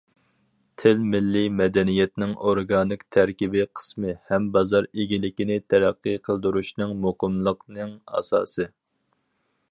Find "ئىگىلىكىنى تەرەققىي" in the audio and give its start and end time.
5.03-6.17